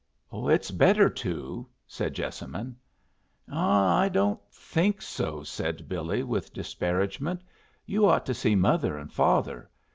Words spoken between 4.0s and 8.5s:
don't think so," said Billy, with disparagement. "You ought to